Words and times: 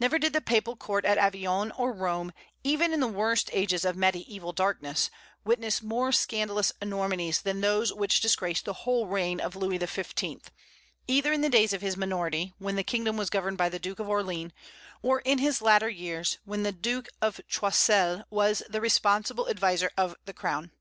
Never 0.00 0.18
did 0.18 0.32
the 0.32 0.40
Papal 0.40 0.74
court 0.74 1.04
at 1.04 1.18
Avignon 1.18 1.70
or 1.78 1.92
Rome, 1.92 2.32
even 2.64 2.92
in 2.92 2.98
the 2.98 3.06
worst 3.06 3.48
ages 3.52 3.84
of 3.84 3.94
mediaeval 3.96 4.52
darkness, 4.54 5.08
witness 5.44 5.80
more 5.80 6.10
scandalous 6.10 6.72
enormities 6.82 7.42
than 7.42 7.60
those 7.60 7.92
which 7.92 8.20
disgraced 8.20 8.64
the 8.64 8.72
whole 8.72 9.06
reign 9.06 9.38
of 9.40 9.54
Louis 9.54 9.78
XV., 9.78 10.50
either 11.06 11.32
in 11.32 11.42
the 11.42 11.48
days 11.48 11.72
of 11.72 11.80
his 11.80 11.96
minority, 11.96 12.54
when 12.58 12.74
the 12.74 12.82
kingdom 12.82 13.16
was 13.16 13.30
governed 13.30 13.56
by 13.56 13.68
the 13.68 13.78
Duke 13.78 14.00
of 14.00 14.08
Orleans, 14.08 14.50
or 15.00 15.20
in 15.20 15.38
his 15.38 15.62
latter 15.62 15.88
years, 15.88 16.38
when 16.44 16.64
the 16.64 16.72
Duke 16.72 17.06
of 17.20 17.40
Choiseul 17.46 18.24
was 18.30 18.64
the 18.68 18.80
responsible 18.80 19.48
adviser 19.48 19.92
of 19.96 20.16
the 20.24 20.34
crown. 20.34 20.72